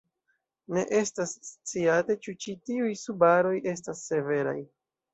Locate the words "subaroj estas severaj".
3.05-4.61